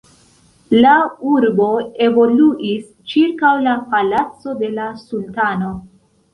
La 0.85 0.93
urbo 1.31 1.67
evoluis 2.07 2.89
ĉirkaŭ 3.13 3.53
la 3.69 3.77
palaco 3.95 4.59
de 4.65 4.73
la 4.81 4.91
sultano. 5.07 5.75